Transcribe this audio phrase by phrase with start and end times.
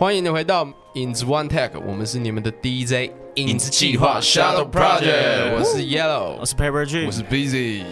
[0.00, 7.82] 欢迎你回到影子 One Tech，我们是你们的 DJ 影子计划 Shadow Project，我是 Yellow，我是 Paper G，我是 Busy。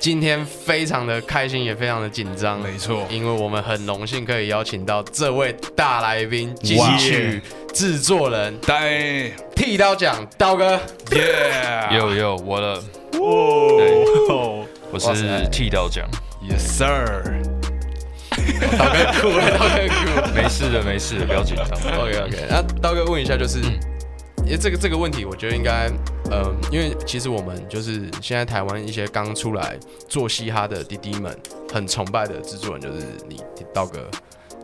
[0.00, 7.40] 今天非常的开心，也非常的紧张，没错，因为我们很荣幸可以邀请到这位大来宾，金曲
[7.72, 10.72] 制作人，带剃刀奖刀哥，
[11.12, 12.82] 耶，有有我了，
[13.20, 16.04] 哦，我是剃刀奖
[16.42, 17.22] ，Yes Sir，
[18.76, 21.66] 刀哥酷，刀哥酷，没事的没事的，不要紧张
[21.98, 23.60] ，OK OK，那刀哥问一下就是。
[24.44, 25.90] 因为这个这个问题，我觉得应该，
[26.30, 29.76] 呃，因为其实我们就是现在台湾一些刚出来
[30.08, 31.36] 做嘻哈的弟弟们，
[31.74, 33.42] 很崇拜的制作人就是你
[33.74, 34.08] 刀哥。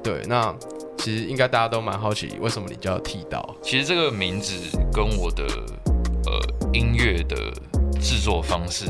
[0.00, 0.54] 对，那
[0.98, 3.44] 其实应该大家都蛮好奇，为什么你叫剃刀？
[3.60, 4.54] 其实这个名字
[4.92, 5.44] 跟我的
[6.26, 7.36] 呃音乐的
[8.00, 8.86] 制作方式，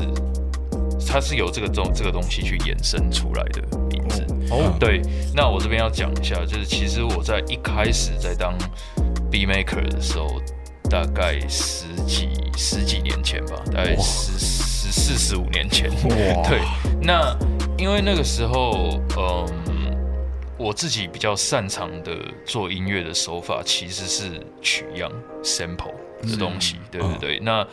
[1.07, 4.23] 它是由这个东这个东西去衍生出来的名字。
[4.49, 5.01] 哦，对，
[5.35, 8.57] 那我这边要讲一下，就是其实我在一开始在当
[9.31, 10.41] B maker 的时候。
[10.89, 15.89] 大概十几十几年前吧，大概十十四十五年前。
[16.47, 16.61] 对，
[17.01, 17.35] 那
[17.79, 19.97] 因为那个时候，嗯，
[20.55, 27.39] 我自己比较擅长的做音乐的手法其实是取样 sample 的东西，对不对？
[27.39, 27.65] 那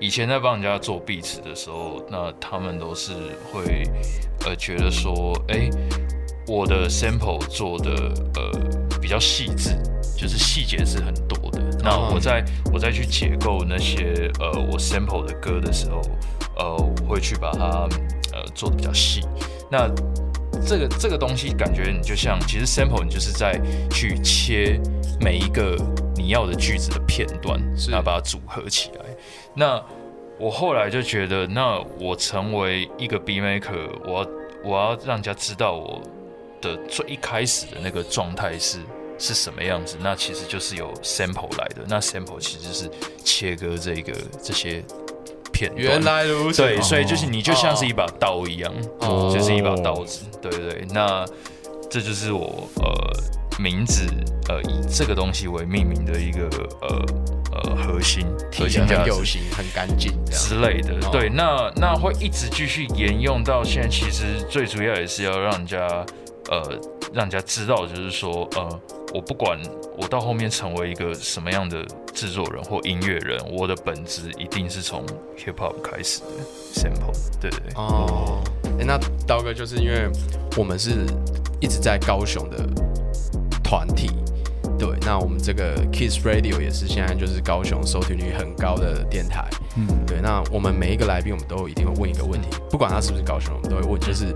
[0.00, 3.12] 以前在帮人家做 beats 的时候，那他们都是
[3.52, 3.84] 会
[4.44, 5.70] 呃觉得说，哎，
[6.46, 7.90] 我的 sample 做的
[8.34, 9.70] 呃比较细致。
[10.16, 11.60] 就是细节是很多的。
[11.82, 12.42] 那我在
[12.72, 16.00] 我再去解构那些呃我 sample 的歌的时候，
[16.56, 17.88] 呃，我会去把它
[18.32, 19.20] 呃做的比较细。
[19.70, 19.90] 那
[20.64, 24.80] 这个这个东西感觉你就像，其实 sample 你就是在去切
[25.20, 25.76] 每一个
[26.16, 29.04] 你要的句子的片段，然后把它组合起来。
[29.52, 29.82] 那
[30.38, 34.28] 我后来就觉得，那我成为一个 B maker，我要
[34.64, 36.00] 我要让人家知道我
[36.64, 38.78] 的最一开始的那个状态是。
[39.16, 39.96] 是什么样子？
[40.00, 41.84] 那其实就是由 sample 来的。
[41.86, 42.90] 那 sample 其实是
[43.22, 44.12] 切割这个
[44.42, 44.82] 这些
[45.52, 45.80] 片段。
[45.80, 46.62] 原来如此。
[46.62, 50.24] 对，所以就是你就像是一把刀一样，哦就是一把刀子。
[50.42, 50.86] 对对对。
[50.90, 51.24] 那
[51.88, 54.04] 这就是我呃名字
[54.48, 56.48] 呃以这个东西为命名的一个
[56.82, 57.06] 呃
[57.52, 60.92] 呃核心核心价值，有型很干净之类的。
[61.12, 63.88] 对，那那会一直继续沿用到现在。
[63.88, 66.04] 其实最主要也是要让人家
[66.50, 66.80] 呃
[67.12, 68.80] 让人家知道，就是说呃。
[69.14, 69.56] 我不管
[69.96, 75.06] 我到后面成为一个什么样的制作人或音乐人，我的本质一定是从
[75.38, 76.26] hip hop 开始的
[76.74, 77.74] sample，对对对。
[77.76, 78.42] 哦，
[78.76, 80.10] 那刀哥就是因为
[80.56, 81.06] 我们是
[81.60, 82.66] 一直在高雄的
[83.62, 84.10] 团体。
[84.84, 89.48] 对，那我们这个 Kiss Radio 也是现在就是高雄收听率很高的电台。
[89.76, 94.26] 嗯，对，那我们每一个来宾，我们都一定会问一个问题，不管他是不是高雄，我们都会问，就是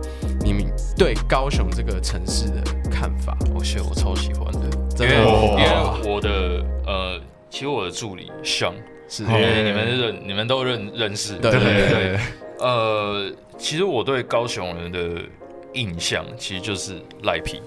[0.42, 0.64] 你们
[0.96, 3.36] 对高雄这个城市的看法。
[3.54, 4.70] 我是我超喜欢的，
[5.00, 7.20] 因为因为我的呃，
[7.50, 8.72] 其实我的助理像
[9.06, 12.18] 是你们认你们都认认识，对对对。
[12.60, 15.20] 呃，其实我对高雄人的
[15.74, 17.60] 印象其实就是赖皮。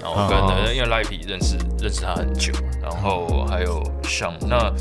[0.00, 2.52] 然后跟因为赖皮认识认识他很久，
[2.82, 4.72] 然后还有像那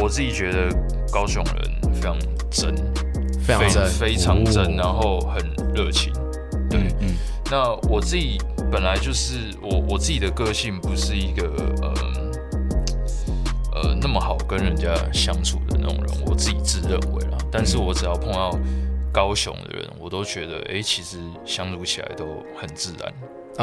[0.00, 0.68] 我自己觉得
[1.12, 2.16] 高雄人非常
[2.50, 2.74] 真，
[3.40, 5.42] 非常真，非常真，然后很
[5.74, 6.12] 热情。
[6.70, 7.14] 对，嗯。
[7.50, 8.38] 那我自己
[8.70, 11.50] 本来就是我我自己的个性不是一个
[11.80, 11.94] 呃
[13.74, 17.38] 呃那么好跟人家相处的那种人，我自己自认为啦。
[17.50, 18.50] 但是我只要碰到
[19.10, 21.16] 高雄的人，我都觉得哎，其实
[21.46, 22.26] 相处起来都
[22.60, 23.12] 很自然。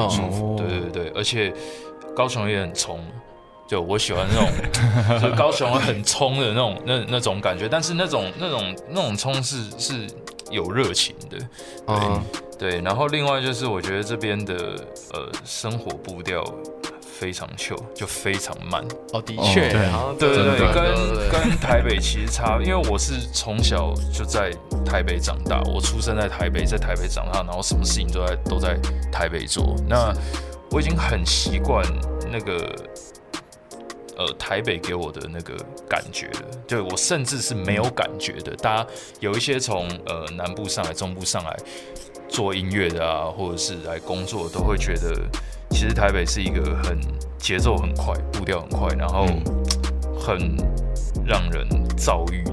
[0.09, 1.53] 舒服，对对对，而且
[2.15, 2.99] 高雄也很冲，
[3.67, 4.49] 就我喜欢那种，
[5.21, 10.07] 就高雄很冲的那种那那种感觉，但是那种那种那种冲是是
[10.51, 11.37] 有热情的，
[12.57, 14.53] 对对，然后另外就是我觉得这边的
[15.13, 16.43] 呃生活步调。
[17.17, 19.71] 非常秀，就非常慢哦，的确，
[20.19, 24.51] 对对对，跟跟台北其实差，因为我是从小就在
[24.85, 28.77] 台北长大，我出生在台北，在台北长大，然后什么事情都在都在
[29.09, 30.13] 台北做，那
[30.71, 31.85] 我已经很习惯
[32.29, 32.75] 那个
[34.17, 35.55] 呃台北给我的那个
[35.87, 38.53] 感觉了，对我甚至是没有感觉的。
[38.57, 38.87] 大家
[39.21, 41.57] 有一些从呃南部上来、中部上来
[42.27, 45.15] 做音乐的啊，或者是来工作，都会觉得。
[45.69, 46.97] 其实台北是一个很
[47.37, 49.25] 节奏很快、步调很快，然后
[50.19, 50.55] 很
[51.25, 51.67] 让人
[51.97, 52.43] 躁郁、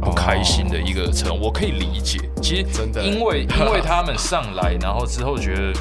[0.00, 1.38] 不开心的一个城。
[1.40, 5.72] 我可以理解，其实真的，因为 因为他们上来，然后之后觉得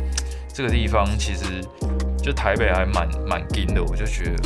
[0.54, 1.46] 这个地方其实
[2.22, 4.44] 就台北还蛮蛮近的，我就觉得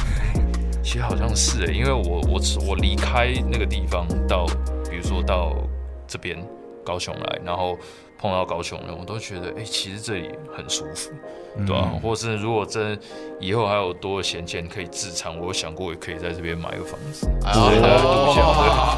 [0.84, 4.46] 其实好像是诶，因为我我我离开那个地方到，
[4.90, 5.56] 比如说到
[6.08, 6.38] 这边
[6.84, 7.78] 高雄来，然后
[8.22, 11.12] 碰到高雄人，我都觉得，哎、其实这里很舒服，
[11.66, 13.00] 对吧、或是如果真
[13.40, 18.54] 以后还有多的闲钱可以自产，我有想过也可以在这边买个房子，对对，独享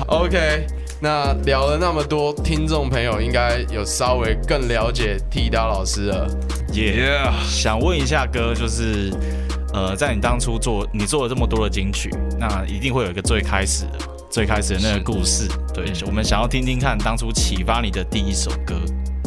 [0.07, 0.17] 对。
[0.17, 0.67] OK，
[0.99, 6.27] 那聊了那么多，听众朋友应该有稍微更了解剃刀老师了。
[6.73, 9.13] 耶 Yeah 想问一下哥，就是
[9.71, 12.09] 呃，在你当初做你做了这么多的金曲，
[12.39, 13.99] 那一定会有一个最开始的
[14.31, 15.47] 最开始的那个故事。
[15.75, 18.73] 对，嗯我们想要听听看当初启发你的第一首歌。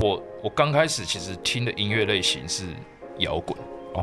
[0.03, 2.65] 我我刚开始其实听的音乐类型是
[3.19, 3.57] 摇滚，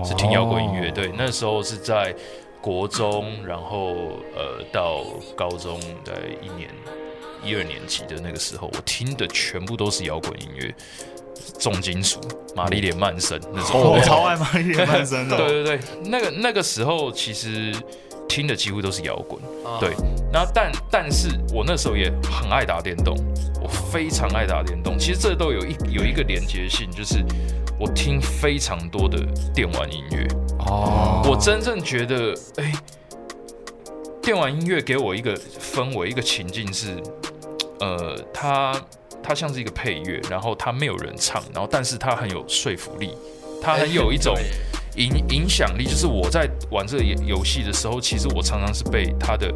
[0.06, 0.90] 是听摇滚音乐。
[0.92, 2.16] 对，那时候是在
[2.62, 3.94] 国中，然后
[4.36, 5.04] 呃到
[5.36, 6.70] 高中在一年
[7.44, 10.74] 一二年级的那个时候，我听的全部都是摇滚音乐，
[11.60, 12.20] 重金属、
[12.56, 13.82] 玛丽莲曼森那种。
[13.82, 15.36] 哦，我超爱玛丽莲曼森的。
[15.38, 17.74] 对对对，那个那个时候其实
[18.32, 19.42] 听的几乎都是摇滚。
[19.66, 19.90] 啊对，
[20.32, 23.14] 然后但但是我那时候也很爱打电动，
[23.62, 24.98] 我非常爱打电动。
[24.98, 27.22] 其实这都有一有一个连接性，就是
[27.78, 29.18] 我听非常多的
[29.54, 30.26] 电玩音乐。
[30.60, 32.72] 哦，我真正觉得，哎、
[34.22, 36.96] 电玩音乐给我一个氛围，一个情境是，
[37.82, 38.74] 呃，它
[39.22, 43.14] 它像是一个配乐，然后它没有人唱，然后但是它很有说服力，
[43.62, 44.34] 它很有一种
[44.96, 45.86] 影影响力。
[45.86, 49.54] 就是我在玩这个游游戏的时候，其实我常常是被它的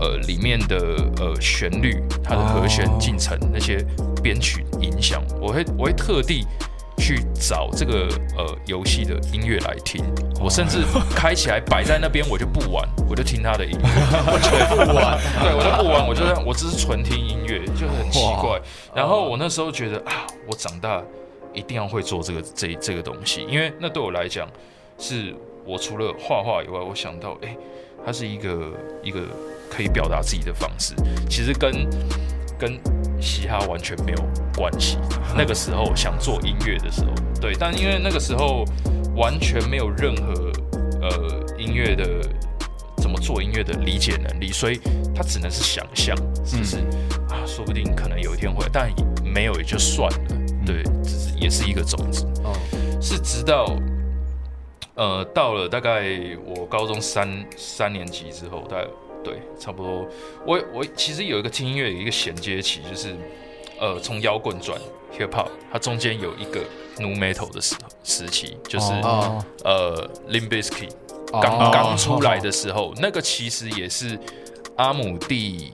[0.00, 0.76] 呃里面的
[1.18, 3.84] 呃旋律、它的和弦进程那些
[4.22, 6.46] 编曲影响，我会我会特地。
[7.00, 10.04] 去找这个呃游戏的音乐来听，
[10.40, 10.78] 我甚至
[11.14, 13.88] 开起来摆在那边，我就不玩，我就听他的音乐，
[14.26, 18.60] 我就不玩， 对我就不玩，我就我只是纯听音乐，就很奇怪。
[18.92, 21.00] 然后我那时候觉得啊，我长大
[21.58, 24.48] 一定要会做这个这这个东西，因为那对我来讲，
[24.96, 25.34] 是
[25.64, 27.56] 我除了画画以外，我想到哎、
[28.06, 28.72] 它是一个
[29.02, 29.22] 一个
[29.68, 30.94] 可以表达自己的方式，
[31.28, 31.72] 其实跟
[32.56, 32.80] 跟
[33.20, 34.22] 嘻哈完全没有
[34.56, 34.98] 关系。
[35.36, 38.64] 那个时候想做音乐的时候，对，但因为那个时候
[39.16, 40.52] 完全没有任何
[41.02, 42.20] 呃音乐的
[42.98, 44.80] 怎么做音乐的理解能力，所以
[45.14, 46.76] 他只能是想象，是不是、
[47.28, 47.44] 啊？
[47.44, 48.92] 说不定可能有一天会，但
[49.24, 50.18] 没有也就算了，
[50.68, 52.26] 对，只是也是一个种子。
[52.44, 52.52] 哦，
[53.00, 53.74] 是直到
[54.96, 56.04] 呃到了大概
[56.44, 57.26] 我高中三
[57.56, 58.86] 三年级之后，大概
[59.24, 60.06] 对差不多，
[60.46, 63.16] 我我其实有一个听音乐有一个衔接期，就是
[63.80, 64.78] 呃从摇滚转
[65.18, 66.60] hip hop，它中间有一个
[66.98, 67.74] nu metal 的时
[68.04, 70.10] 时期，就是、哦呃
[71.32, 74.18] 哦刚刚出来的时候，那个其实也是
[74.76, 75.72] 阿姆第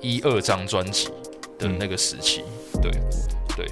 [0.00, 1.08] 一二张专辑
[1.58, 2.44] 的那个时期。
[2.80, 2.90] 对
[3.56, 3.66] 对，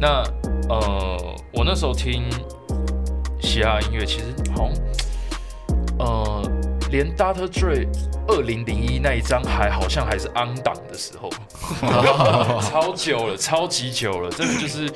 [0.00, 0.22] 那
[0.68, 2.24] 呃，我那时候听
[3.40, 4.24] 嘻哈音乐，其实
[4.54, 4.72] 好像
[5.98, 6.42] 呃，
[6.90, 7.48] 连 Dr.
[7.48, 7.88] Dre
[8.28, 11.28] 二零零一那一张还好像还是 on 档的时候，
[12.62, 14.88] 超久了，超级久了，真的就是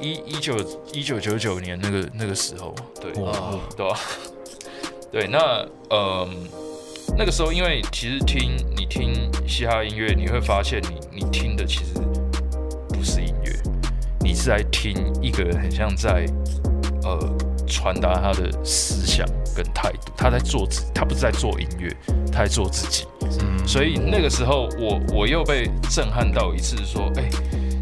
[0.00, 0.56] 一一九
[0.92, 3.12] 一九九九年那个那个时候，对。
[3.22, 4.00] 哦 对吧、
[5.12, 5.38] 对，那
[5.90, 6.28] 呃，
[7.18, 11.94] 那个时候，因为其实听你听嘻哈音乐，你会发现你你听的其实
[14.40, 16.24] 是在听一个人很像在
[17.02, 21.94] 呃传达他的思想跟态度，他在做自，他不是在做音乐，
[22.32, 23.04] 他在做自己。
[23.22, 27.28] 嗯所以那个时候我我又被震撼到一次，说，哎、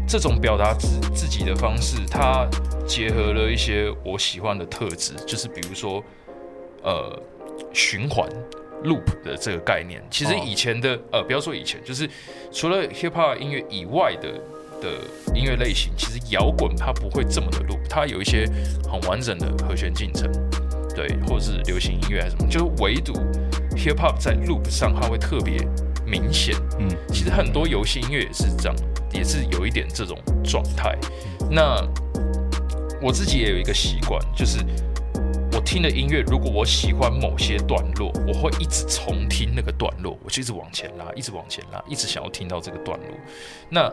[0.07, 2.47] 这种表达自自己的方式，它
[2.85, 6.03] 结合了一些我喜欢的特质，就是比如说，
[6.83, 7.19] 呃，
[7.73, 8.29] 循环
[8.83, 10.03] loop 的这个概念。
[10.11, 12.07] 其实哦以前的、呃，不要说以前，就是
[12.51, 14.39] 除了 hip hop 音乐以外的
[14.81, 15.01] 的
[15.33, 18.45] 音乐类型，其实摇滚它不会这么的 loop，它有一些
[18.89, 20.31] 很完整的和弦进程，
[20.95, 23.13] 对，或者是流行音乐还是什么，就是唯独
[23.75, 25.57] hip hop 在 loop 上它会特别
[26.05, 26.55] 明显。
[26.79, 28.75] 嗯，其实很多游戏音乐也是这样，
[29.13, 30.97] 也是有一点这种状态。
[31.49, 31.81] 那
[33.01, 34.59] 我自己也有一个习惯，就是
[35.53, 43.07] 我听的音乐，如果我喜欢某些段落，我会一直重听那个段落，我就一直往前拉，一直往前拉，一直想要听到这个段落。
[43.69, 43.91] 那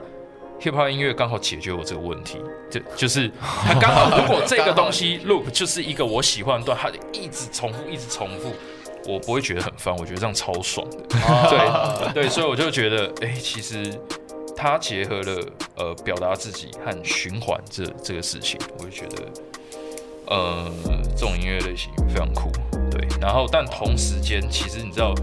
[0.60, 8.52] hip hop 音乐刚好解决我这个问题，就就是它刚好， 如果这个东西 loop 就是一个我喜欢的段，它就一直重复，一直重复。
[9.08, 10.96] 我不会觉得很烦，我觉得这样超爽的。
[11.48, 13.88] 对对，所以我就觉得，哎、其实
[14.56, 15.46] 它结合了
[15.76, 19.22] 呃表达自己和循环这这个事情，我就觉得，
[20.26, 20.68] 呃，
[21.16, 22.50] 这种音乐类型非常酷。
[22.90, 25.14] 对，然后但同时间，其实你知道，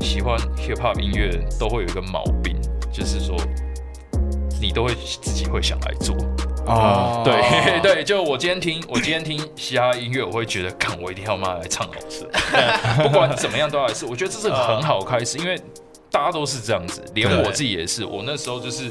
[0.00, 2.56] 喜欢 hip hop 音乐都会有一个毛病，
[2.92, 3.36] 就是说，
[4.60, 6.16] 你都会自己会想来做。
[6.66, 12.26] 哦，对 对，就我今天听， 我今天听嘻哈音乐，我会觉得，看我一定要妈来唱老师，
[13.02, 14.06] 不管怎么样都要来试。
[14.06, 15.60] 我觉得这是很好开始，因为
[16.10, 18.04] 大家都是这样子，连我自己也是。
[18.04, 18.90] 我那时候就是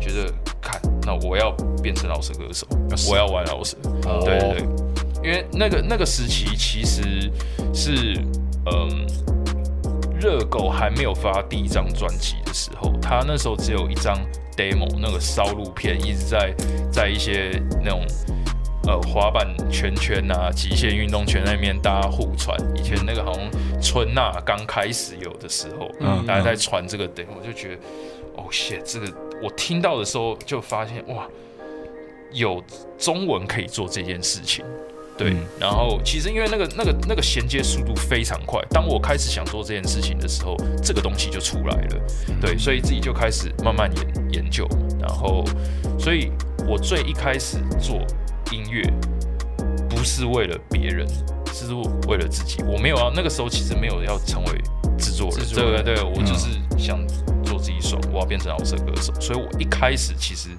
[0.00, 1.52] 觉得，看那我要
[1.82, 2.66] 变成老舌歌手，
[2.96, 3.76] 是我要玩老舌。
[4.06, 4.68] 哦对对对，
[5.22, 7.30] 因为那个那个时期其实
[7.72, 8.18] 是
[8.66, 9.06] 嗯，
[10.22, 14.16] 热狗还没有发第一张专辑的时候，他那时候只有一张
[14.56, 16.54] demo，那个烧录片一直在
[16.92, 18.06] 在一些那种。
[18.84, 22.58] 呃，滑板圈圈啊，极限运动圈那边大家互传。
[22.76, 27.82] 以前那个好像春娜刚开始有的时候，嗯大家在传这个 demo，我就觉得，
[28.34, 29.06] 哦，shit，这个
[29.40, 31.28] 我听到的时候就发现，哇，
[32.32, 32.60] 有
[32.98, 34.64] 中文可以做这件事情。
[35.22, 42.00] 对，嗯然后其实因为那个那个那个衔接速度非常快，当我开始想做这件事情的时候，这个东西就出来了。
[42.40, 44.68] 对，所以自己就开始慢慢研研究，
[45.00, 45.44] 然后，
[45.98, 46.30] 所以
[46.66, 47.98] 我最一开始做
[48.50, 48.82] 音乐，
[49.88, 51.06] 不是为了别人，
[51.52, 51.72] 是
[52.08, 52.62] 为了自己。
[52.64, 54.52] 我没有要那个时候其实没有要成为
[54.98, 56.48] 制作人，制作人对对对，我就是
[56.78, 56.98] 想
[57.44, 59.12] 做自己爽，我要变成饶舌歌手。
[59.20, 60.50] 所以我一开始其实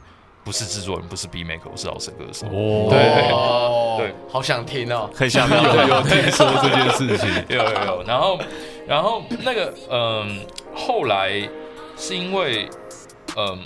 [0.43, 2.47] 不是制作人，不是 B maker，我是饶舌歌手。
[2.47, 2.87] 哦。
[3.97, 5.09] 对好想听哦。
[5.13, 8.39] 可以下面有有 听说这件事情，有有有，然后
[8.87, 10.45] 然后那个嗯，
[10.75, 11.47] 后来
[11.95, 12.67] 是因为
[13.37, 13.63] 嗯，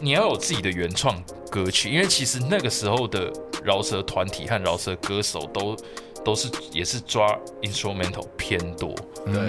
[0.00, 1.14] 你要有自己的原创
[1.50, 3.30] 歌曲，因为其实那个时候的
[3.62, 5.76] 饶舌团体和饶舌歌手都
[6.24, 8.94] 都是也是抓 instrumental 偏多，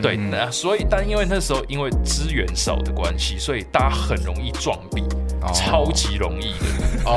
[0.02, 5.04] 对那所以但因为那时候因为资源少的关系，所以大家很容易撞壁，
[5.53, 7.15] 超级容易的，哦，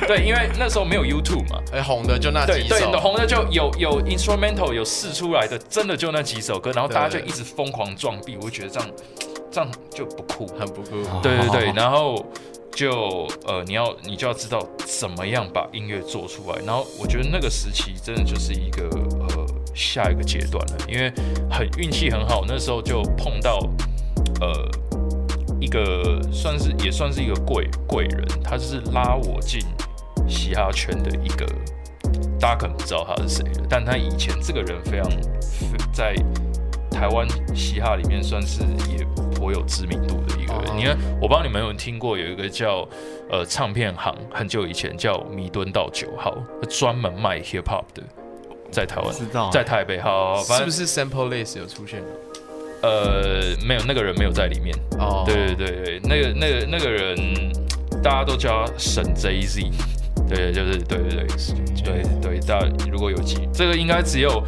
[0.00, 8.90] 对对，因为那时候没有 YouTube 嘛，哎，红的就那对对，几首，红的就有有 instrumental 有试出来的，真的就那几首歌，然后大家就一直疯狂撞壁，我就觉得这样
[9.50, 10.46] 这样就不酷。
[10.58, 11.02] 很不酷。
[11.22, 12.24] 对对对，然后
[12.74, 18.88] 就呃，你要你就要知道怎么样把音乐做出来，然后我觉得那个时期真的就是一个
[19.28, 21.12] 呃下一个阶段了，因为
[21.50, 23.58] 很运气很好，那时候就碰到
[24.40, 24.68] 呃
[25.64, 29.62] 一个算是也算是一个贵贵人，他就是拉我进
[30.28, 31.46] 嘻哈圈的一个，
[32.38, 35.10] 大家可能不知道他是谁了，但他以前这个人非常
[35.90, 36.14] 在
[36.90, 40.64] 台湾嘻哈里面算是也颇有知名度的一个人。
[40.68, 42.86] 哦你看，我不知道你们有没有听过有一个叫
[43.30, 46.36] 呃唱片行，很久以前叫弥敦道九号，
[46.68, 48.02] 专门卖 hip hop 的，
[48.70, 52.02] 在台湾，知道在台北，好，好反正是不是 sample list 有出现？
[52.84, 54.76] 呃没有那个人没有在里面。
[54.98, 57.16] 哦，对对对对，那个那个那个人，
[58.02, 59.72] 大家都叫他沈 JZ。
[60.28, 61.26] 对，就是对对对
[61.84, 64.42] 对对，大家如果有记，这个应该只有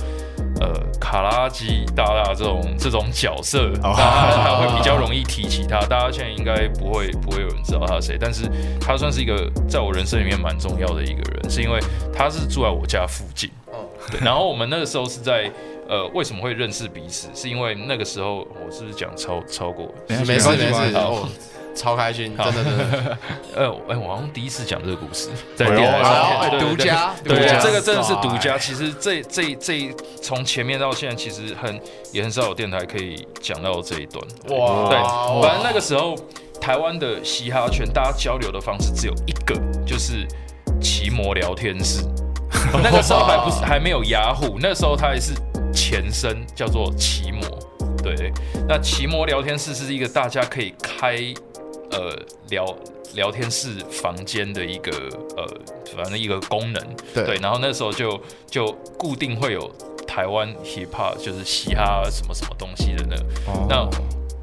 [0.58, 5.78] 呃卡拉基大大这种这种角色，哦大家才会比较容易提起他。
[5.80, 8.48] 大家现在应该不会不会有人知道他是谁，但是
[8.80, 11.78] 他算是一个在我人生里面蛮重要的一个人，是因为
[12.10, 13.50] 他是住在我家附近。
[13.66, 15.50] 哦，对，然后我们那个时候是在
[15.88, 17.28] 呃，为什么会认识彼此？
[17.34, 19.92] 是因为那个时候我是不是讲超超过？
[20.08, 21.28] 没没事没事，好哦，
[21.74, 23.18] 超开心，真好的真的。
[23.54, 28.58] 呃，哎，我好像第一次讲这个故事，在电台上独家对这个真的是独家。
[28.58, 31.80] 其实这这这从前面到现在，其实很
[32.12, 34.24] 也很少有电台可以讲到这一段。
[34.58, 34.98] 哇对，
[35.42, 36.16] 反正那个时候
[36.60, 39.54] 台湾的嘻哈圈，大家交流的方式只有一个，
[39.86, 40.26] 就是
[40.80, 42.02] 骑摩聊天室。
[42.82, 45.32] 那个时候还不是还没有雅虎，那时候他还是
[45.76, 47.42] 前身叫做奇摩。
[48.02, 48.32] 对，
[48.66, 51.18] 那奇摩聊天室是一个大家可以开
[51.90, 52.16] 呃
[52.48, 52.64] 聊
[53.14, 54.90] 聊天室房间的一个
[55.36, 55.46] 呃
[55.94, 56.82] 反正一个功能。
[57.12, 58.18] 对对，然后那时候就
[58.50, 59.70] 就固定会有
[60.06, 63.22] 台湾 hip hop 就是嘻哈什么什么东西的那个。
[63.46, 63.88] 哦那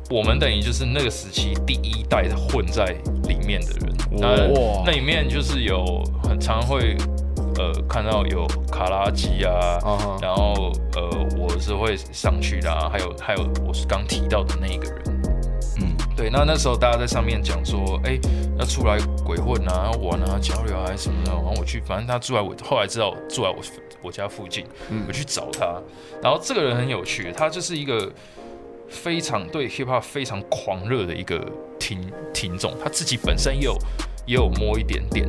[0.09, 2.93] 我们等于就是那个时期第一代混在
[3.27, 6.95] 里面的人，那那里面就是有很常会
[7.57, 9.79] 呃看到有卡拉基啊，
[10.21, 15.21] 然后呃我是会上去的、啊，还有还有我是刚提到的那一个人，
[15.79, 18.19] 嗯，对，那那时候大家在上面讲说，哎、
[18.57, 23.57] 要出来鬼混啊、玩啊、交流啊还是什么的，然后我去，反正他住在我，后来知道住在我
[24.01, 25.03] 我家附近，嗯。
[25.07, 25.79] 我去找他，
[26.21, 28.11] 然后这个人很有趣，他就是一个
[28.89, 31.39] 非常对 hip hop 非常狂热的一个
[31.79, 31.99] 听
[32.33, 33.77] 听众，他自己本身也有
[34.25, 35.27] 也有摸一点点。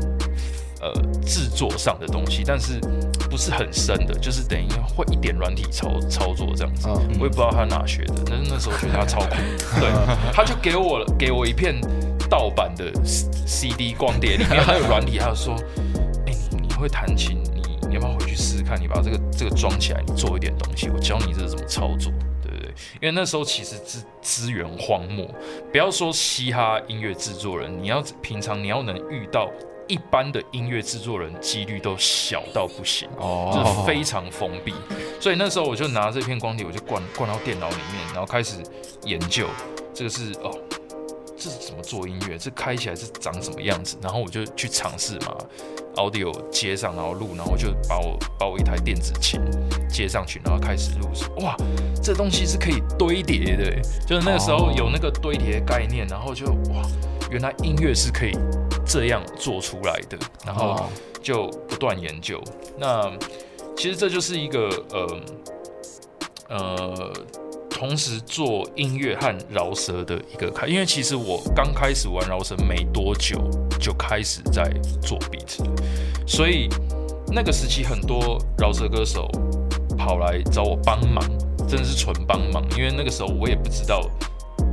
[0.81, 0.93] 呃，
[1.25, 2.79] 制作上的东西，但是
[3.31, 6.89] 不是很深的，就是等于会一点软体操操作这样子。
[6.89, 9.37] 嗯我也不知道他哪学的，但是那时候觉得他超酷。
[9.81, 9.91] 对，
[10.33, 11.81] 他就给我了给我一片
[12.29, 15.55] 盗版的 C- CD 光碟，里面还有软体，还有说，
[16.27, 18.81] 哎、你你会弹琴，你你要不要回去试试看？
[18.81, 22.13] 你把这个这个装起来，你做一点东西，我教你这是怎么操作。
[22.43, 22.75] 对不对？
[23.01, 25.27] 因为那时候其实资资源荒漠，
[25.73, 29.51] 不要说嘻哈音乐制作人，你要平常你要能遇到
[29.89, 33.09] 一般的音乐制作人，几率都小到不行。
[33.19, 34.75] 哦就是哦，非常封闭。
[35.21, 38.57] 所以那时候我就拿这片光碟，我就灌灌到电脑里面，然后开始
[39.05, 39.47] 研究
[39.93, 40.51] 这个是哦，
[41.37, 42.37] 这是怎么做音乐？
[42.39, 43.97] 这开起来是长什么样子？
[44.03, 45.37] 然后我就去尝试嘛
[45.97, 49.41] ，audio 接上，然后录，然后就把我把我一台电子琴
[49.89, 51.09] 接上去，然后开始录。
[51.45, 51.57] 哇，
[52.03, 56.83] 这东西是可以堆叠的，就是那个时候有那个堆叠概念，然后就哇，
[57.31, 58.33] 原来音乐是可以
[58.87, 60.89] 这样做出来的，然后
[61.23, 62.43] 就不断研究。
[62.79, 63.11] 那
[63.77, 65.21] 其实这就是一个呃
[66.49, 67.13] 呃。
[67.77, 73.37] 同时做音乐和饶舌的一个开，因为其实我刚开始玩饶舌没多久
[73.81, 74.63] 就开始在
[75.03, 75.59] 做 beat，
[76.25, 76.69] 所以
[77.33, 79.29] 那个时期很多饶舌歌手
[79.99, 81.29] 跑来找我帮忙，
[81.69, 84.09] 真的是纯帮忙，因为那个时候我也不知道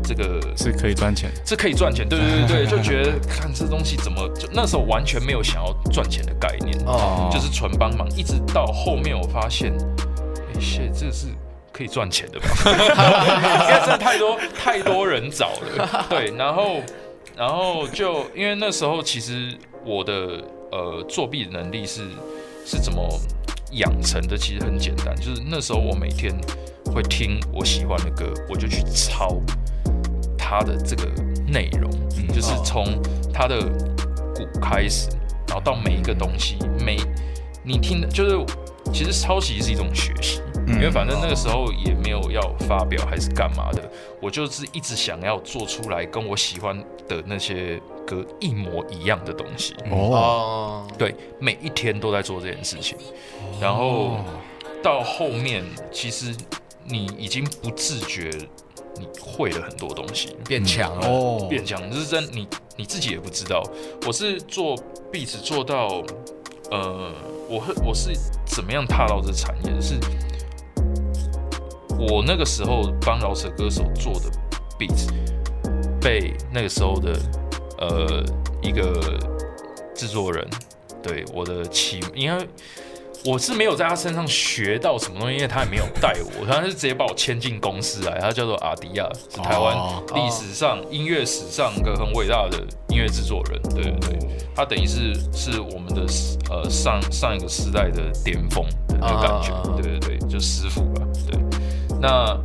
[0.04, 9.72] 这个是可以赚钱，是可以赚钱，对对对对，就觉得看这东西怎么，就那时候完全没有想要赚钱的概念，哦，就是纯帮忙，一直到后面我发现，
[10.54, 11.28] 哎，shit，这是。
[11.74, 12.48] 可以赚钱的吧？
[12.68, 16.82] 因为真的太多太多人找了，对，然后
[17.36, 22.10] 然后就因为那时候其实我的呃作弊能力是
[22.66, 23.02] 是怎么
[23.72, 24.38] 养成的？
[24.38, 26.36] 其实很简单，就是那时候我每天
[26.94, 29.42] 会听我喜欢的歌，我就去抄
[30.52, 31.10] 它的这个
[31.48, 31.90] 内容，
[32.28, 32.86] 就是从
[33.34, 33.58] 它的
[34.36, 35.10] 鼓开始，
[35.48, 36.98] 然后到每一个东西，每
[37.64, 38.46] 你听的，就是
[38.92, 40.42] 其实抄袭是一种学习。
[40.68, 43.82] 因为反正那个时候也没有要发表还是干嘛的，
[44.22, 46.78] 我就是一直想要做出来跟我喜欢
[47.08, 49.74] 的那些歌一模一样的东西。
[49.90, 52.98] 哦，对，每一天都在做这件事情，
[53.60, 54.18] 然后
[54.84, 56.36] 到后面其实
[56.86, 58.30] 你已经不自觉
[59.02, 63.64] 你会了很多东西，变强了，变强，就是真你你自己也不知道。
[64.06, 64.78] 我是做
[65.12, 66.04] 壁纸做到，
[66.70, 67.12] 呃，
[67.50, 68.12] 我我是
[68.46, 69.96] 怎么样踏到这产业是。
[72.10, 74.32] 我那个时候帮饶舌歌手做的
[74.80, 75.08] beat，
[76.00, 77.16] 被那个时候的
[77.78, 78.24] 呃
[78.60, 79.20] 一个
[79.94, 80.48] 制作人
[81.04, 82.48] 对我的启，因为
[83.24, 89.78] 我是没有在他身上学到什么东西，因为他也没有带我，他是直接把我牵进公司来，他叫做阿迪亚，是台湾
[90.16, 92.58] 历史上音乐史上一个很伟大的
[92.90, 94.20] 音乐制作人，对对对，
[94.56, 96.02] 他等于是是我们的
[96.50, 101.40] 呃上上一个时代的巅峰的那个感觉，对对对，就师傅吧，对。
[102.02, 102.36] 那，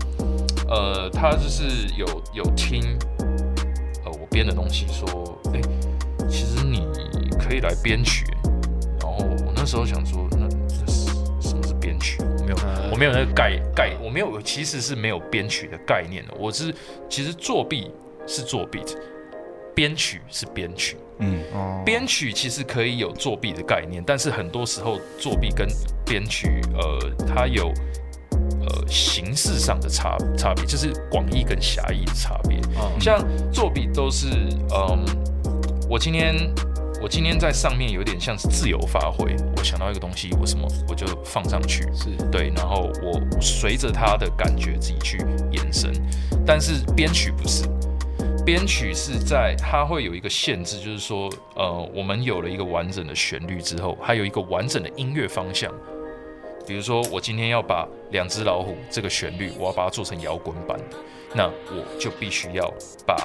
[0.68, 2.82] 呃，他就是有有听，
[4.04, 5.60] 呃，我编的东西，说，哎，
[6.28, 6.86] 其实你
[7.40, 8.26] 可以来编曲。
[9.00, 10.28] 然后我那时候想说？
[12.46, 12.56] 没有，
[12.92, 16.35] 我没有那个概概，我没有，其实是没有编曲的概念的。
[16.38, 16.72] 我是
[17.11, 17.90] 其实作弊
[18.26, 18.80] 是作弊，
[19.74, 20.96] 编曲是编曲。
[21.18, 21.42] 嗯，
[21.85, 25.66] 编曲其实可以有作弊的概念，但是很多时候作弊跟
[26.04, 27.72] 编曲，呃，它有。
[28.61, 32.59] 呃，形式上的差差别，就是广义跟狭义的差别。
[33.00, 34.26] 像作弊都是，
[34.74, 35.04] 嗯，
[35.88, 36.35] 我今天
[37.00, 45.18] 我今天在上面有点像是自由发挥，我想到一个东西，我什么我就放上去，是对，然后我随着它的感觉自己去
[45.52, 45.92] 延伸。
[46.46, 47.64] 但是编曲不是，
[48.44, 55.72] 编曲是在它会有一个限制，就是说，呃，我们有了一个完整的旋律之后，还有一个完整的音乐方向。
[56.66, 60.76] 比如说，我今天要把两只老虎这个旋律，我要把它做成摇滚版，
[61.35, 62.72] 那我就必须要
[63.06, 63.16] 把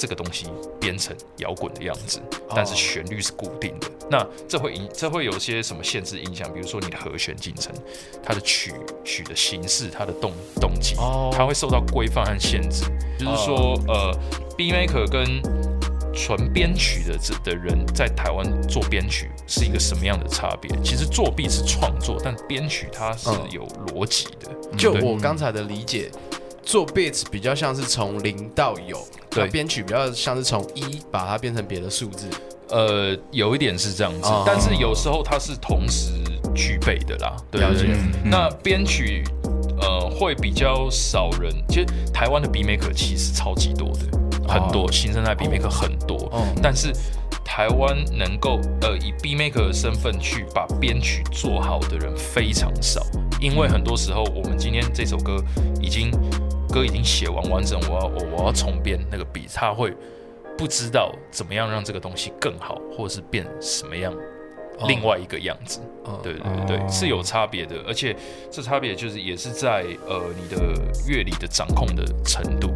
[0.00, 0.46] 这个东西
[0.80, 2.22] 编成摇滚的样子，
[2.56, 3.86] 但是旋律是固定的。
[4.10, 6.50] 那这会影，这会有些什么限制影响？
[6.54, 7.70] 比如说你的和弦进程，
[8.22, 8.72] 它的曲
[9.04, 10.94] 曲的形式，它的动动机，
[11.30, 12.84] 它会受到规范和限制。
[13.18, 14.18] 就是说，呃
[14.56, 15.42] ，B maker 跟
[16.14, 20.74] 纯编曲的这的人在台湾做编曲是一个什么样的差别？
[20.82, 24.50] 其实作弊是创作，但编曲它是有逻辑的。
[24.78, 26.10] 就我刚才的理解，
[26.62, 28.98] 做 beats 比较像是从零到有，
[29.30, 32.28] 对，编曲比较像是从一把它变成别的数字。
[32.68, 36.12] 呃，有一点是这样子，但是有时候它是同时
[36.54, 37.36] 具备的啦。
[37.50, 37.96] 对对。
[38.24, 39.24] 那编曲
[39.80, 44.18] 呃会比较少人，其实台湾的 B maker 其实超级多的。
[44.48, 46.92] 很多新生代 B maker 很多，但是
[47.44, 53.00] 台湾能够呃以 B maker 的身份去把编曲做好的人非常少，
[53.40, 55.36] 因为很多时候我们今天这首歌
[55.80, 56.10] 已经
[56.70, 59.94] 歌已经写完完整，我要我我要重编那个 B，他会
[60.56, 64.14] 不知道怎么样让这个东西更好，或者是变什么样
[64.86, 65.80] 另外一个样子。
[66.22, 68.16] 对对对对，是有差别的，而且
[68.50, 70.74] 这差别就是也是在呃你的
[71.06, 72.70] 乐理的掌控的程度。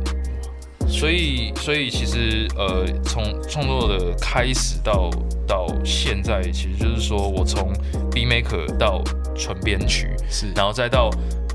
[0.87, 5.11] 所以，所以其实，呃，从创作的开始到
[5.47, 7.73] 到现在，其实就是说我从
[8.11, 9.03] B maker 到
[9.35, 11.11] 纯编曲，是，然后再到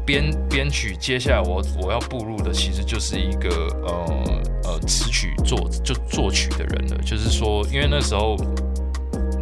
[0.10, 3.50] 编编曲，接下来我我要步入的其实就是一个
[3.86, 8.36] 呃呃词曲作就作曲的人了，就是说，因为那时候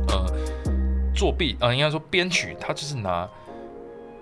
[0.10, 0.26] 呃
[1.16, 3.26] 作弊啊、呃，应该说编曲，他就是拿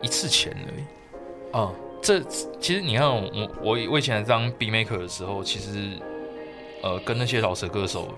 [0.03, 1.57] 一次钱而已。
[1.57, 2.19] 啊，这
[2.61, 5.99] 其实你看我我我以前当 B maker 的时候，其实
[6.83, 8.09] 呃跟那些老舌歌手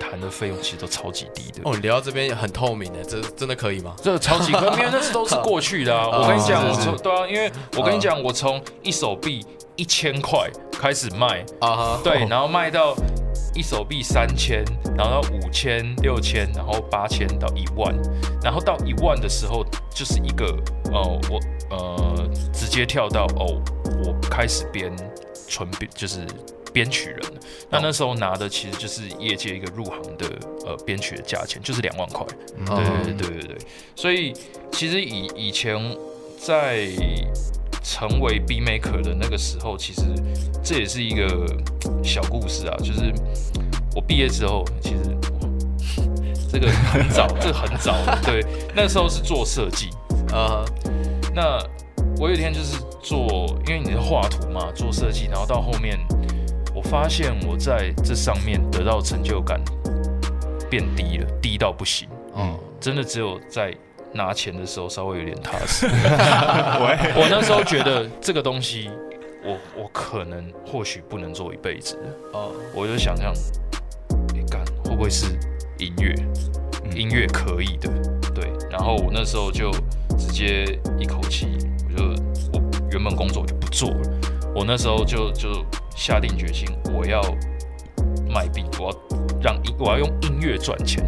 [0.00, 1.60] 谈的费用其实都超级低的。
[1.64, 3.94] 哦，你聊到这边很透明的，这真的可以吗？
[4.02, 6.08] 这超级贵， 因为那是都是过去的啊。
[6.08, 9.44] 我跟你讲，我从对啊，因为我跟你讲，我从一手币
[9.76, 12.94] 一千块开始卖，啊，对，然后卖到
[13.54, 14.64] 一手币三千，
[14.96, 17.94] 然后到五千、六千，然后八千到一万，
[18.42, 20.46] 然后到一万的时候，就是一个
[20.92, 21.38] 哦，我
[21.76, 23.60] 呃直接跳到哦，
[24.04, 24.90] 我开始编
[25.48, 26.26] 纯编，就是
[26.72, 27.20] 编曲人。
[27.70, 30.26] 那那时候拿的其实就是业界一个入行的
[30.66, 32.26] 呃编曲的价钱，就是两万块。
[32.66, 33.58] 对对对对对，
[33.94, 34.34] 所以
[34.72, 35.78] 其实以以前
[36.38, 36.88] 在
[37.82, 40.02] 成为 B maker 的那个时候，其实
[40.62, 41.46] 这也是一个
[42.02, 43.12] 小故事啊，就是
[43.94, 45.16] 我毕业之后，其实
[46.50, 49.88] 这个很早，这个很早， 对，那时候是做设计，
[50.32, 50.64] 啊，
[51.34, 51.58] 那
[52.18, 56.19] 我有一天就是做，因为你是画图嘛，做设计，然后到后面，我
[56.90, 59.62] 发现我在这上面得到成就感
[60.68, 62.08] 变低了，低到不行。
[62.34, 63.72] 嗯，真的只有在
[64.12, 65.86] 拿钱的时候稍微有点踏实。
[65.86, 68.90] 我那时候觉得这个东西
[69.44, 71.96] 我，我可能或许不能做一辈子。
[72.32, 73.32] 哦，我就想想，
[74.34, 75.26] 你干会不会是
[75.78, 76.12] 音乐？
[76.96, 77.88] 音乐可以的，
[78.34, 78.50] 对。
[78.68, 79.70] 然后我那时候就
[80.18, 80.64] 直接
[80.98, 81.46] 一口气，
[81.88, 82.04] 我就
[82.52, 84.19] 我原本工作我就不做了。
[84.54, 85.64] 我那时候就就
[85.96, 87.22] 下定决心，我要
[88.28, 91.04] 卖币，我要让音，我要用音乐赚钱。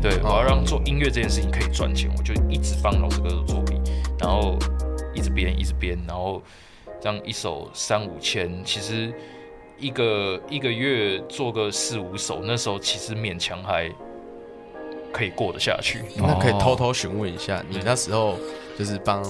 [0.00, 3.80] 对，我要让做音乐这件事情可以赚钱，我就一直帮老师歌手作弊，
[4.18, 4.56] 然后
[5.14, 6.42] 一直编，一直编，然后
[7.00, 9.12] 这样一首三五千，其实
[9.76, 13.90] 一个一个月做个四五首，那时候其实勉强还
[15.12, 16.02] 可以过得下去。
[16.16, 18.36] 那可以偷偷询问一下，你那时候
[18.78, 19.22] 就是帮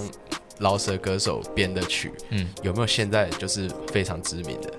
[0.58, 4.72] 饶舌歌手编的曲，嗯，有没有现在就是非常知名的？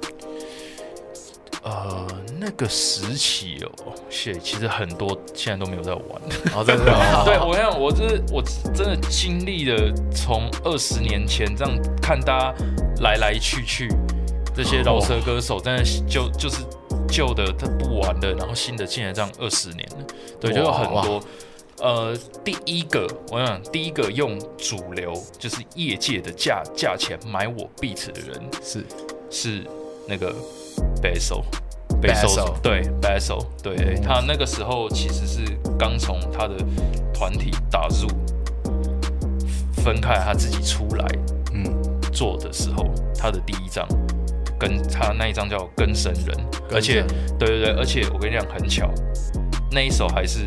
[1.61, 2.07] 呃，
[2.39, 6.03] 那个时期哦，谢，其实很多现在都没有在玩。
[6.55, 8.41] 哦，真的吗， 对我想，我这我
[8.73, 12.55] 真的经历了从二十年前这样看大家
[13.01, 13.89] 来来去去，
[14.55, 16.63] 这些饶舌歌手真的就就是
[17.09, 20.05] 旧的他不玩的，然后新的进来这样二十年了，
[20.39, 21.21] 对，就有很多。
[21.81, 28.85] 呃，第一个我想第一个用主流就是业界的价价钱买我 beat 的人是。
[29.31, 29.63] 是
[30.07, 30.33] 那个
[31.03, 31.43] Basso。
[32.01, 35.41] Basso 对 Basso 对，他那个时候其实是
[35.77, 36.55] 刚从他的
[37.13, 38.07] 团体打入
[39.83, 41.05] 分开，他自己出来
[41.53, 41.63] 嗯，
[42.11, 43.87] 做的时候，他的第一张
[44.57, 46.25] 跟他那一张叫《跟生人》，
[46.73, 47.03] 而且
[47.37, 48.89] 对对对，而且我跟你讲很巧，
[49.71, 50.39] 那一首还是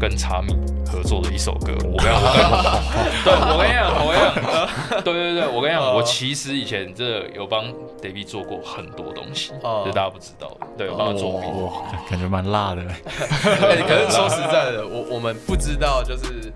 [0.00, 0.54] 跟查米
[0.90, 1.72] 合作的一首歌。
[1.84, 2.22] 我跟你讲，
[3.24, 7.66] 对我跟你讲，我跟你讲， 对对对，我跟你讲，我其实以前这有帮
[8.02, 11.46] David 做过很多东西，哦就大家不知道的，对，我帮他做笔。
[11.46, 12.82] 哇，感觉蛮辣的。
[13.12, 16.52] 哎可是说实在的，我我们不知道就是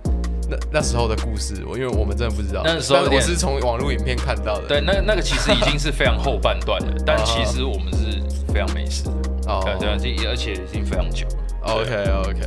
[0.49, 2.63] 那那时候的故事，我因为我们真的不知道。
[2.65, 4.67] 那时候我是从网络影片看到的。
[4.67, 8.21] 对，那那个其实已经是非常后半段了，但其实我们是
[8.53, 9.89] 非常没事的，哦对对
[10.27, 11.75] 而且已经非常久了。
[11.75, 11.95] ，OK
[12.29, 12.41] OK，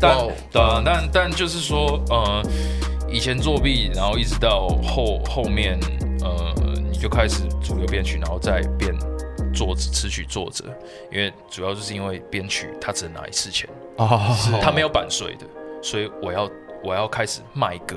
[0.00, 0.16] 但
[0.52, 2.42] 对啊，但但就是说，呃，
[3.10, 5.78] 以前作弊，然后一直到后后面，
[6.22, 6.54] 呃，
[6.90, 8.94] 你就开始主流编曲，然后再变
[9.54, 10.64] 作词曲作者，
[11.10, 15.46] 因为主要就是因为编曲他只能拿一次钱，哦，他没有版税的，
[15.82, 16.48] 所以我要
[16.84, 17.96] 我要开始卖歌，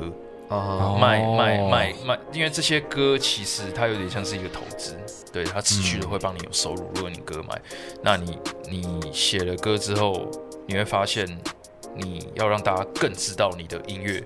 [0.50, 4.98] 啊卖哦卖卖卖，因为这些歌其实它有点像是一个投资，
[5.32, 6.90] 对它持续的会帮你有收入。
[6.96, 7.62] 如果你歌买，
[8.02, 8.38] 那你
[8.70, 10.28] 你写了歌之后，
[10.68, 11.28] 你会发现
[11.96, 14.24] 你要让大家更知道你的音乐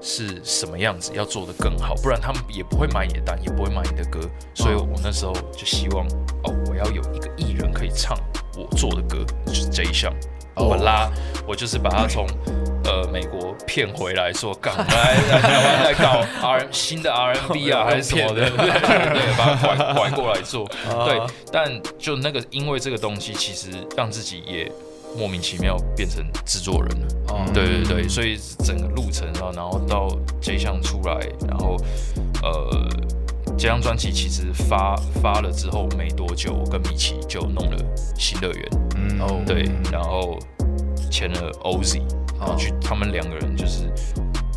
[0.00, 4.20] 是什么样子，要做得更好，不然他们也不会买你的单，也不会买你的歌。
[4.54, 6.06] 所以我那时候就希望，
[6.44, 8.16] 哦，我要有一个艺人可以唱
[8.56, 10.12] 我做的歌，就是这一项。
[10.56, 11.10] 我拉，
[11.46, 12.26] 我就是把他从
[12.84, 20.68] 呃美国骗回来，说干我们来来台湾来搞 R 新的 R&B 啊，还是什么的， 对，把他拐拐过来做。
[21.06, 21.18] 对，
[21.50, 24.70] 但就那个因为这个东西，其实让自己也
[25.16, 27.06] 莫名其妙变成制作人了。
[27.28, 30.08] 哦对对对，所以整个路程啊，然后到
[30.40, 31.76] 这一项出来，然后
[32.42, 32.88] 呃，
[33.56, 37.76] 这张专辑其实发发了之后没多久，我跟米奇就弄了
[38.16, 40.38] 新乐园，嗯哦对，然后
[41.10, 42.00] 签了 OZ，
[42.38, 43.84] 然后去他们两个人就是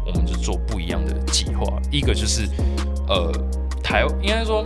[0.06, 1.80] 我们就做不一样的计划。
[1.92, 2.48] 一个就是
[3.08, 3.32] 呃
[3.84, 4.64] 台应该说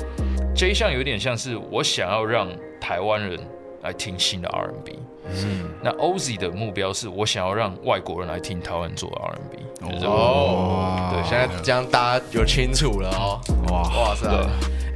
[0.55, 2.47] 这一项有点像是我想要让
[2.79, 3.37] 台湾人
[3.83, 4.97] 来听新的 R&B。
[5.29, 9.65] 嗯，那 Oz 的目标是我想要让外国人来听台湾做 R&B。
[10.05, 13.39] 哦，对，现在这样大家有清楚了哦。
[13.69, 14.27] 哇哇塞，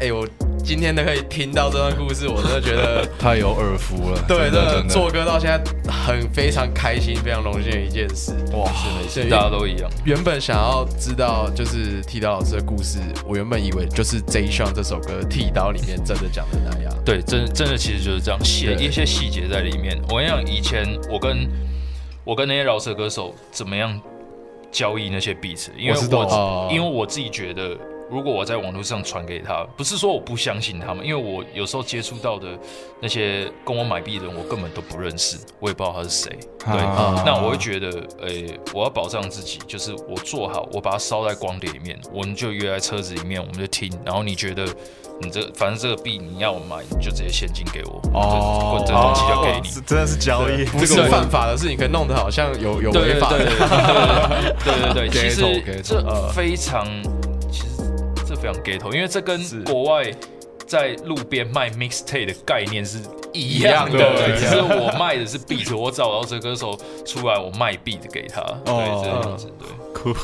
[0.02, 0.28] 哎我。
[0.64, 4.24] 今天都可以听到这段故事，我真的觉得 太有耳福了。
[4.28, 5.60] 对，真的做歌到现在
[5.92, 8.32] 很非常开心，非常荣幸的一件事。
[8.54, 9.90] 哇，是没事，大家都一样。
[10.06, 16.94] 原本想要知道就是剃刀老师的故事，我原本以为就是《J 上》这首歌《剃刀》里面真的讲的那样。
[17.04, 20.00] 对，真真的其实就是这样，写一些细节在里面。
[20.10, 21.50] 我跟你讲，以前我跟
[22.24, 24.00] 我跟那些饶舌歌手怎么样
[24.72, 27.76] 交易那些 beats，因为我因为我自己觉得。
[28.12, 32.50] 如果我在网络上传给他，不是说我不相信他们，因为我有时候接触到的
[33.02, 36.38] 那些跟我买币的人，我根本都不认识，我也不知道他是谁。
[36.60, 36.82] 对，
[37.26, 37.89] 那我会觉得，
[38.21, 43.89] 诶，我要保障自己，就是我做好，我把它烧在光碟里面，我们就约在车子里面，我们就听。
[44.06, 44.65] 然后你觉得
[45.21, 53.30] 你这反正这个币你要买，你就直接现金给我，哦，这东西就给你，真的是交易，不是犯法的事情，可以弄得好像有有违法。
[53.30, 56.86] 对对对， 其实这非常。
[58.41, 60.12] 非常 ghetto，因为这跟国外
[60.65, 62.99] 在路边卖 mixtape 的概念是
[63.34, 69.67] 一样的，只是我卖的是 beat，我找到这歌手出来，我卖 beat 给他，对，这样子，对。
[69.93, 70.15] 酷。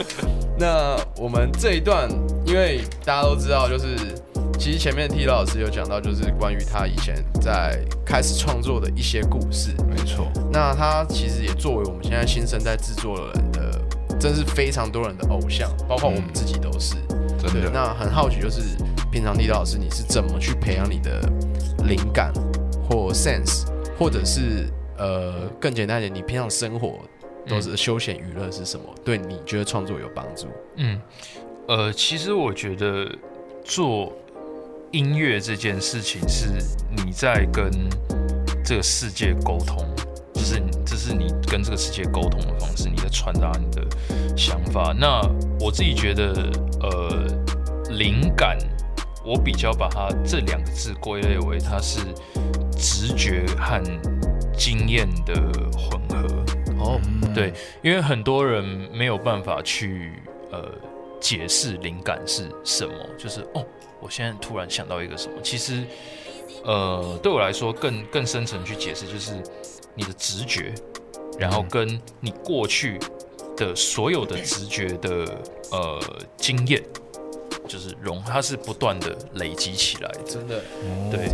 [0.58, 2.08] 那我们这一段，
[2.44, 3.96] 因为大家都知道，就是
[4.58, 9.70] 其实前面 T 老师有讲到，就是关于他以前在开始创作的一些故事。
[9.88, 10.30] 没错。
[10.52, 13.80] 那他其实也作为我们现在新生代制作人的，
[14.20, 16.96] 真是非常多人的偶像，包括我们自己都是。
[17.50, 18.76] 对，那很好奇，就是
[19.10, 21.20] 平常李老师，你是怎么去培养你的
[21.84, 22.32] 灵感
[22.88, 23.66] 或 sense，
[23.98, 27.00] 或者是呃更简单一点，你平常生活
[27.48, 28.84] 都是休闲娱乐是什么？
[29.04, 30.46] 对你觉得创作有帮助？
[30.76, 31.00] 嗯，
[31.66, 33.10] 呃，其实我觉得
[33.64, 34.12] 做
[34.92, 36.48] 音乐这件事情是
[36.90, 37.70] 你在跟
[38.64, 39.84] 这个世界沟通，
[40.42, 43.86] 就是这是你跟这个世界沟通的方式，你在传达你的
[44.36, 44.92] 想法。
[44.92, 45.22] 那
[45.60, 46.50] 我自己觉得，
[46.80, 47.26] 呃。
[47.98, 48.56] 灵感，
[49.22, 51.98] 我比较把它这两个字归类为它是
[52.74, 53.82] 直觉和
[54.56, 55.34] 经验的
[55.76, 56.26] 混合。
[56.78, 57.00] 哦，
[57.34, 57.52] 对，
[57.82, 60.70] 因为很多人没有办法去呃
[61.20, 63.62] 解释灵感是什么，就是哦，
[64.00, 65.84] 我现在突然想到一个什么，其实
[66.64, 69.34] 呃对我来说更更深层去解释就是
[69.94, 70.74] 你的直觉，
[71.38, 72.98] 然后跟你过去
[73.56, 75.26] 的所有的直觉的
[75.70, 76.00] 呃
[76.36, 76.82] 经验。
[77.68, 80.60] 就是融，它是不断的累积起来，真的，
[81.10, 81.28] 对，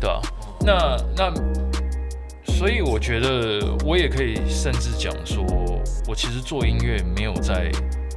[0.00, 0.20] 对吧？
[0.60, 5.44] 那那，所以我觉得我也可以甚至讲说，
[6.08, 7.70] 我其实做音乐没有在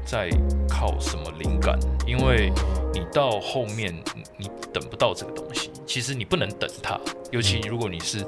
[0.05, 0.29] 在
[0.67, 2.51] 靠什么灵感，因为
[2.93, 3.93] 你到后面
[4.38, 7.00] 你等不到这个东西，其实你不能等它，
[7.32, 8.19] 尤其如果你是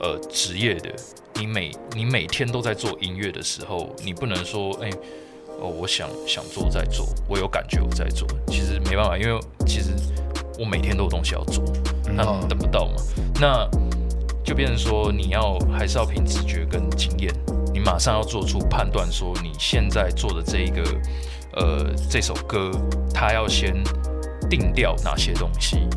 [0.00, 0.94] 呃职业的，
[1.34, 4.90] 你每你每天都在做音乐的时候，你不能说哎。
[5.58, 9.88] 哦，我想想做再做，我有感觉我在做，其实没办法，因为其实
[10.58, 11.64] 我每天都有东西要做，
[12.14, 12.96] 那等不到嘛，
[13.40, 13.66] 那
[14.44, 17.32] 就变成说你要还是要凭直觉跟经验，
[17.72, 20.82] 你马上要做出判断，说你现在做的这一个
[21.54, 22.70] 呃这首歌，
[23.14, 23.82] 它要先
[24.50, 25.88] 定掉哪些东西，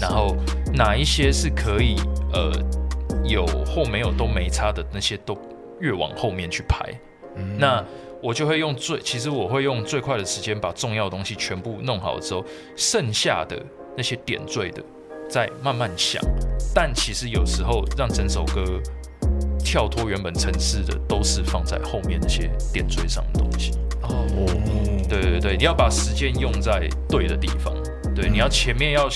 [0.00, 0.36] 然后
[0.74, 1.96] 哪一些是可以
[2.32, 2.52] 呃
[3.24, 5.36] 有或没有都没差的那些都
[5.80, 6.92] 越往后面去排，
[7.58, 7.84] 那。
[8.20, 13.56] 我就会用最，其实我会用最快的时间把重要的东西全部弄好之后，剩下的
[13.96, 14.82] 那些点缀的
[15.30, 16.20] 再慢慢想。
[16.74, 18.82] 但其实有时候让整首歌
[19.60, 23.78] 跳脱原本层次的，都是放在后面那些点缀上的东西。
[24.02, 24.26] 哦，
[25.08, 27.72] 对对对，你要把时间用在对的地方。
[28.16, 29.08] 对，你要前面要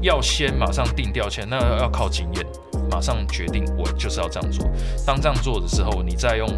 [0.00, 2.46] 要先马上定调前，那要靠经验，
[2.90, 4.66] 马上决定我就是要这样做。
[5.06, 6.48] 当这样做的时候，你再用。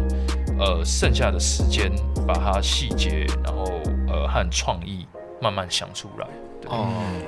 [0.61, 1.89] 呃，剩下的时间
[2.27, 3.63] 把它细节，然后
[4.09, 5.07] 呃和创意
[5.39, 6.27] 慢慢想出来，
[6.59, 6.69] 对，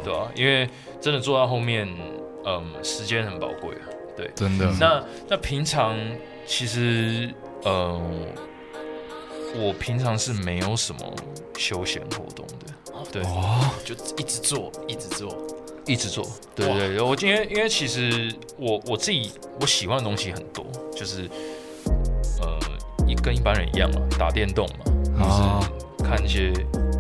[0.04, 0.30] 对吧？
[0.36, 0.69] 因为
[1.00, 1.88] 真的做到后面，
[2.45, 4.69] 嗯，时间很宝贵啊，对，真的。
[4.78, 5.95] 那那平常
[6.45, 8.02] 其实，嗯，
[9.56, 11.00] 我平常是没有什么
[11.58, 13.24] 休闲活动的，对，
[13.86, 15.34] 就一直做，一直做，
[15.86, 17.02] 一直做，对对对。
[17.02, 20.65] 我今天因为其实我我自己我喜欢的东西很多，
[20.96, 21.30] 就是
[22.41, 22.60] 呃，
[23.08, 23.15] 一。
[23.22, 24.86] 跟一般人一样嘛，打电动嘛，
[25.20, 26.52] 就是看一些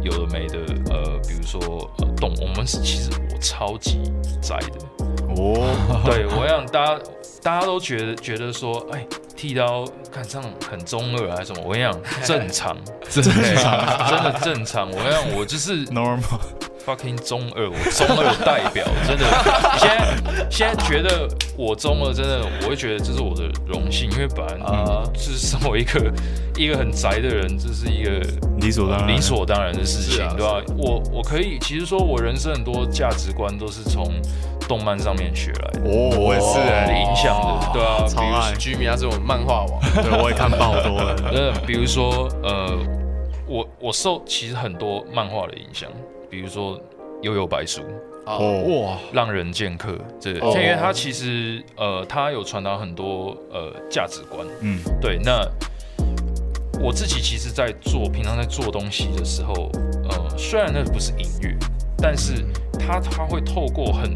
[0.03, 0.59] 有的没的，
[0.91, 1.59] 呃，比如说
[1.97, 3.99] 呃动，我们是其实我超级
[4.39, 5.65] 宅的哦，
[6.05, 7.01] 对我想大家
[7.41, 9.03] 大家都觉得觉得说，哎
[9.35, 11.63] 剃刀看上很中二还是什么？
[11.65, 12.77] 我跟你讲，正常，
[13.09, 14.91] 正常，真的正常。
[14.91, 16.39] 我跟你讲，我就是 normal，
[16.85, 19.25] fucking 中二，我 中二代表，真的。
[19.77, 25.03] 现在现在觉得我中二，真的，我会觉得这是我的荣幸，因为本来啊。
[25.13, 26.11] 就是身为一个
[26.57, 28.11] 一个很宅的人，这是一个
[28.59, 34.05] 理所当然，理所当然的事情，啊对吧、我我可以，其实说我人生很多价值观都是从
[34.67, 38.53] 动漫上面学来的，哦，我也是哎，影响的，对啊，超爱。
[38.57, 41.15] 居民啊这种漫画王， 对，我也看爆多了。
[41.31, 42.77] 呃，比如说，呃，
[43.47, 45.89] 我我受其实很多漫画的影响，
[46.31, 46.77] 比如说
[47.21, 47.81] 《悠悠白书》
[48.25, 54.47] 《哦，哇，浪人剑客》这因为它其实呃，它有传达很多呃价值观。
[54.61, 55.45] 嗯，对，那
[56.79, 59.69] 我自己其实，在做平常在做东西的时候，
[60.09, 61.53] 呃，虽然那不是音乐，
[61.97, 62.45] 但是
[62.79, 64.13] 它它会透过很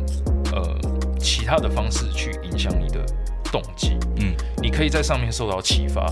[0.54, 3.06] 呃其他的方式去影响你的
[3.52, 3.98] 动机。
[4.22, 6.10] 嗯，你可以在上面受到启发，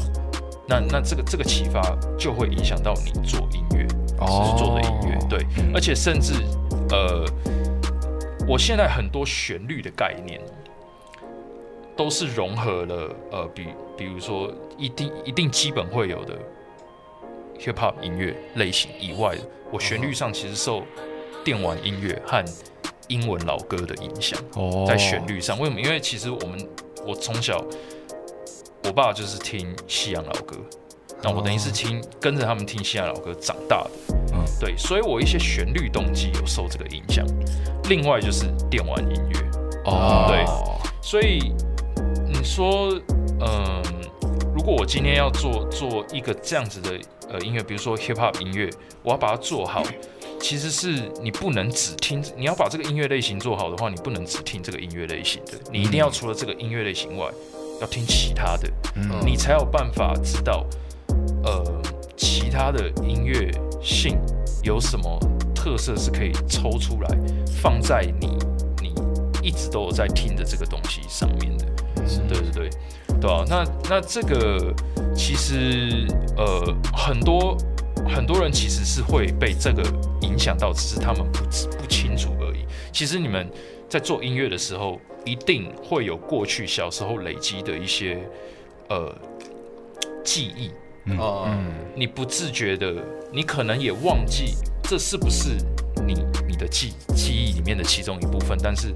[0.68, 1.82] 那那这个这个启发
[2.18, 6.34] 就会影响到你做音乐，哦制作的音乐，对，嗯而且甚至
[6.89, 7.26] 呃，
[8.47, 10.39] 我现在很多旋律的概念
[11.95, 16.38] 都是融合了呃，比比如说一定一定基本会有的
[17.60, 20.84] hip hop 音乐类型以外的，我旋律上其实受
[21.43, 22.43] 电玩音乐和
[23.10, 24.39] 英文老歌的影响。
[24.56, 25.60] 哦在旋律上。
[25.60, 25.82] 为什么？
[25.82, 26.69] 因为其实我们
[27.06, 27.63] 我从小，
[28.86, 30.56] 我爸就是听西洋老歌，
[31.24, 33.92] 那我等于是听跟着他们听西洋老歌长大的。
[34.34, 34.44] 嗯。
[34.60, 37.26] 对，所以我一些旋律动机有受这个影响。
[37.90, 39.40] 另外就是电玩音乐，
[39.86, 40.46] 哦，对
[41.02, 41.54] 所以
[42.26, 42.94] 你说，
[43.42, 43.82] 嗯，
[44.56, 46.92] 如果我今天要做做一个这样子的
[47.30, 48.70] 呃音乐，比如说 hip hop 音乐，
[49.04, 49.84] 我要把它做好，
[50.40, 57.28] 其实是你不能只听，你要把这个音乐类型做好的话，你不能只听这个音乐类型的，你一定要除了这个音乐类型外，
[57.82, 59.10] 要听其他的，嗯。
[59.26, 60.66] 你才有办法知道，
[61.43, 61.82] 呃，
[62.15, 63.51] 其他的音乐
[63.82, 64.17] 性
[64.63, 65.19] 有什么
[65.53, 67.17] 特色是可以抽出来
[67.62, 68.38] 放在你
[68.82, 68.93] 你
[69.41, 71.65] 一直都有在听的这个东西上面的。
[72.27, 72.69] 对对对，
[73.21, 74.73] 对啊，那那这个
[75.15, 77.56] 其实呃很多
[78.08, 79.84] 很多人其实是会被这个
[80.21, 82.65] 影响到，只是他们不知不清楚而已。
[82.91, 83.49] 其实你们
[83.88, 88.19] 在做音乐的时候，一定会有过去小时候累积的一些
[88.89, 89.15] 呃
[90.23, 90.71] 记忆，
[91.18, 92.94] 哦，嗯，你不自觉的，
[93.32, 95.50] 你可能也忘记这是不是
[96.06, 96.13] 你
[96.48, 98.94] 你的记记忆里面的其中一部分，但是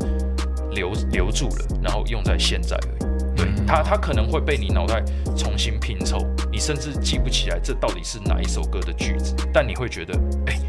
[0.71, 3.35] 留留住了，然后用在现在而已。
[3.35, 5.03] 对嗯它，它可能会被你脑袋
[5.35, 10.17] 重新拼凑，你甚至记不起来这到底是哪一首歌的句子，但你会觉得，
[10.47, 10.59] 哎、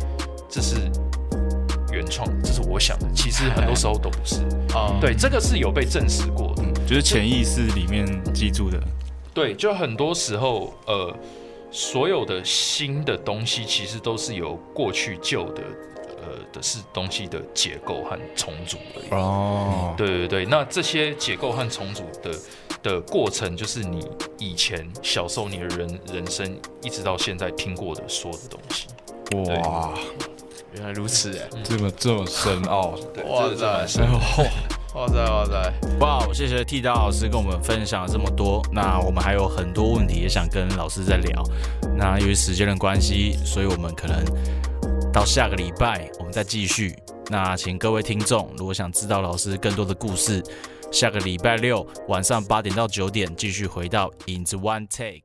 [0.48, 0.76] 这是
[1.92, 3.08] 原创，这是我想的。
[3.14, 4.42] 其实很多时候都不是。
[4.74, 6.62] 哦，对，这个是有被证实过的。
[6.62, 8.78] 嗯，就是潜意识里面记住的。
[9.38, 11.14] 对，就很多时候，呃，
[11.70, 15.62] 所有的新的东西其实都是由过去旧的，
[16.20, 19.10] 呃的是东西的结构和重组而已。
[19.12, 22.34] 哦，对对对，那这些结构和重组的
[22.82, 24.04] 的过程，就是你
[24.38, 28.88] 以前小时候你的人人生一直到现在听过的所有的东西。
[29.62, 29.94] 哇，
[30.72, 34.77] 原来如此哎，这么这么深奥，对，哇塞深的。
[34.98, 38.60] 哇塞哇塞，哇，谢谢剃刀老师跟我们分享了这么多。
[38.72, 41.40] 那我们还有很多问题也想跟老师再聊。
[41.96, 44.24] 那由于时间的关系，所以我们可能
[45.12, 46.96] 到下个礼拜我们再继续。
[47.28, 50.42] 那请各位听众，如果想知道老师更多的故事，
[50.90, 55.22] 下个礼拜六晚上八点到九点继续回到影子 One Take。